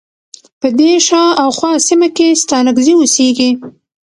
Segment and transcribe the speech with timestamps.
[0.59, 3.49] په دې شا او خواه سیمه کې ستانکزی اوسیږی.